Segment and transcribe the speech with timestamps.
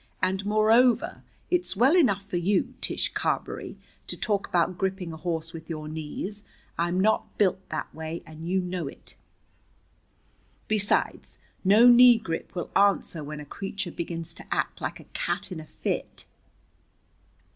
[0.19, 1.21] And, moreover,
[1.51, 3.77] it's well enough for you, Tish Carberry,
[4.07, 6.43] to talk about gripping a horse with your knees.
[6.75, 9.15] I'm not built that way, and you know it.
[10.67, 15.51] Besides, no knee grip will answer when a creature begins to act like a cat
[15.51, 16.25] in a fit."